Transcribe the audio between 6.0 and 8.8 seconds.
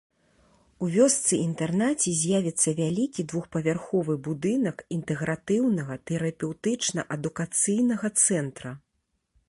тэрапеўтычна-адукацыйнага цэнтра.